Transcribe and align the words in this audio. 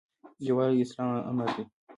یووالی 0.47 0.75
د 0.79 0.81
اسلام 0.85 1.09
امر 1.29 1.47
دی 1.55 1.63